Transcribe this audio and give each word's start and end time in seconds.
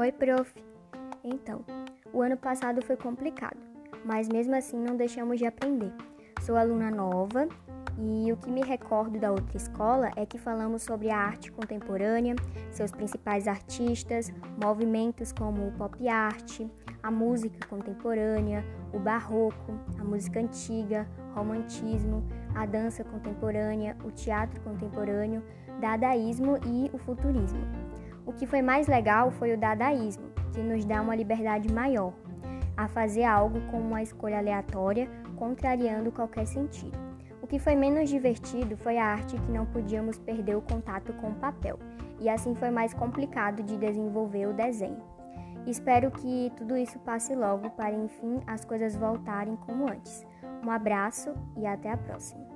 Oi, 0.00 0.12
prof. 0.12 0.54
Então, 1.24 1.64
o 2.12 2.22
ano 2.22 2.36
passado 2.36 2.80
foi 2.80 2.96
complicado, 2.96 3.56
mas 4.04 4.28
mesmo 4.28 4.54
assim 4.54 4.78
não 4.78 4.96
deixamos 4.96 5.40
de 5.40 5.44
aprender. 5.44 5.92
Sou 6.40 6.56
aluna 6.56 6.88
nova 6.88 7.48
e 7.98 8.32
o 8.32 8.36
que 8.36 8.48
me 8.48 8.60
recordo 8.60 9.18
da 9.18 9.32
outra 9.32 9.56
escola 9.56 10.12
é 10.14 10.24
que 10.24 10.38
falamos 10.38 10.82
sobre 10.82 11.10
a 11.10 11.18
arte 11.18 11.50
contemporânea, 11.50 12.36
seus 12.70 12.92
principais 12.92 13.48
artistas, 13.48 14.32
movimentos 14.62 15.32
como 15.32 15.66
o 15.66 15.72
pop 15.72 16.08
art, 16.08 16.60
a 17.02 17.10
música 17.10 17.66
contemporânea, 17.66 18.64
o 18.92 19.00
barroco, 19.00 19.72
a 19.98 20.04
música 20.04 20.38
antiga, 20.38 21.08
romantismo, 21.34 22.24
a 22.54 22.64
dança 22.66 23.02
contemporânea, 23.02 23.96
o 24.04 24.12
teatro 24.12 24.60
contemporâneo, 24.60 25.42
dadaísmo 25.80 26.56
e 26.64 26.88
o 26.94 26.98
futurismo. 26.98 27.87
O 28.28 28.32
que 28.34 28.46
foi 28.46 28.60
mais 28.60 28.86
legal 28.86 29.30
foi 29.30 29.54
o 29.54 29.58
dadaísmo, 29.58 30.26
que 30.52 30.60
nos 30.60 30.84
dá 30.84 31.00
uma 31.00 31.16
liberdade 31.16 31.72
maior 31.72 32.12
a 32.76 32.86
fazer 32.86 33.24
algo 33.24 33.58
com 33.70 33.80
uma 33.80 34.02
escolha 34.02 34.36
aleatória, 34.36 35.08
contrariando 35.34 36.12
qualquer 36.12 36.46
sentido. 36.46 36.96
O 37.40 37.46
que 37.46 37.58
foi 37.58 37.74
menos 37.74 38.10
divertido 38.10 38.76
foi 38.76 38.98
a 38.98 39.06
arte 39.06 39.34
que 39.34 39.50
não 39.50 39.64
podíamos 39.64 40.18
perder 40.18 40.56
o 40.56 40.60
contato 40.60 41.10
com 41.14 41.28
o 41.28 41.34
papel, 41.36 41.78
e 42.20 42.28
assim 42.28 42.54
foi 42.54 42.70
mais 42.70 42.92
complicado 42.92 43.62
de 43.62 43.78
desenvolver 43.78 44.46
o 44.46 44.52
desenho. 44.52 45.02
Espero 45.66 46.10
que 46.10 46.52
tudo 46.54 46.76
isso 46.76 46.98
passe 46.98 47.34
logo 47.34 47.70
para 47.70 47.94
enfim 47.94 48.42
as 48.46 48.62
coisas 48.62 48.94
voltarem 48.94 49.56
como 49.56 49.90
antes. 49.90 50.26
Um 50.62 50.70
abraço 50.70 51.34
e 51.56 51.66
até 51.66 51.90
a 51.90 51.96
próxima. 51.96 52.46